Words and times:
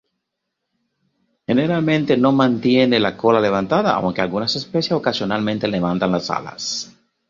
Generalmente 1.45 2.17
no 2.17 2.31
mantienen 2.31 3.03
la 3.03 3.15
cola 3.15 3.39
levantada, 3.39 3.93
aunque 3.93 4.19
algunas 4.21 4.55
especies 4.55 4.93
ocasionalmente 4.93 5.67
levantan 5.67 6.11
las 6.11 6.31
alas. 6.31 6.91